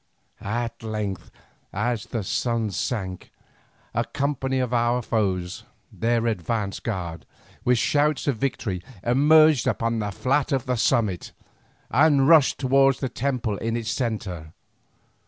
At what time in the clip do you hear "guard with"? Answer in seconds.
6.79-7.77